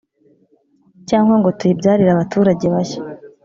cyangwa 1.09 1.33
ngo 1.39 1.49
tuyibyarire 1.57 2.11
abaturage 2.13 2.65
bashya. 2.73 2.99